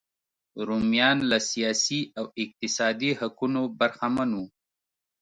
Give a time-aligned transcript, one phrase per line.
[0.67, 4.45] رومیان له سیاسي او اقتصادي حقونو برخمن وو.